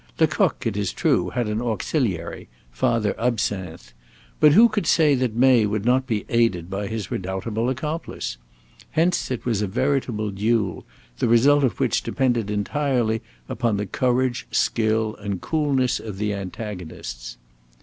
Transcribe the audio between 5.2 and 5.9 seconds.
May would